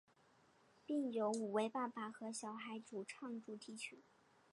[0.83, 4.01] 并由五位爸爸和小孩主唱主题曲。